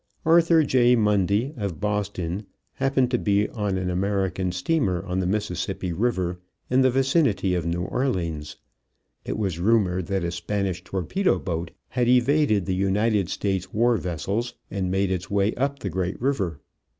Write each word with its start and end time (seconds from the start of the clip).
Arthur 0.25 0.63
J. 0.63 0.95
Mundy, 0.95 1.53
of 1.57 1.79
Boston, 1.79 2.47
happened 2.73 3.11
to 3.11 3.19
be 3.19 3.47
on 3.49 3.77
an 3.77 3.87
American 3.91 4.51
steamer 4.51 5.05
on 5.05 5.19
the 5.19 5.27
Mississippi 5.27 5.93
River 5.93 6.39
in 6.71 6.81
the 6.81 6.89
vicinity 6.89 7.53
of 7.53 7.67
New 7.67 7.83
Orleans. 7.83 8.55
It 9.25 9.37
was 9.37 9.59
rumored 9.59 10.07
that 10.07 10.23
a 10.23 10.31
Spanish 10.31 10.83
torpedo 10.83 11.37
boat 11.37 11.69
had 11.89 12.07
evaded 12.07 12.65
the 12.65 12.73
United 12.73 13.29
States 13.29 13.71
war 13.75 13.95
vessels 13.95 14.55
and 14.71 14.89
made 14.89 15.11
its 15.11 15.29
way 15.29 15.53
up 15.53 15.77
the 15.77 15.89
great 15.91 16.19
river. 16.19 16.59